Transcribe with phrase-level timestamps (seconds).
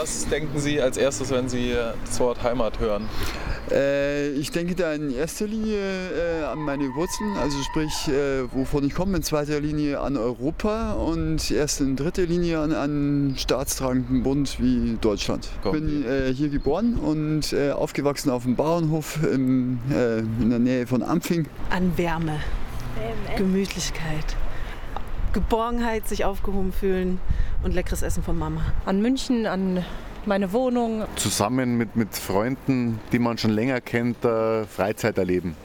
[0.00, 1.74] was denken Sie als erstes, wenn Sie
[2.04, 3.08] das Wort Heimat hören?
[3.70, 8.84] Äh, ich denke da in erster Linie äh, an meine Wurzeln, also sprich, äh, wovon
[8.84, 14.22] ich komme, in zweiter Linie an Europa und erst in dritter Linie an einen staatstragenden
[14.22, 15.48] Bund wie Deutschland.
[15.64, 20.60] Ich bin äh, hier geboren und äh, aufgewachsen auf dem Bauernhof im, äh, in der
[20.60, 21.46] Nähe von Ampfing.
[21.70, 22.40] An Wärme,
[23.36, 24.36] Gemütlichkeit,
[25.32, 27.20] Geborgenheit, sich aufgehoben fühlen
[27.62, 28.60] und leckeres Essen von Mama.
[28.86, 29.84] An München, an
[30.26, 31.04] meine Wohnung.
[31.16, 35.56] Zusammen mit, mit Freunden, die man schon länger kennt, Freizeit erleben.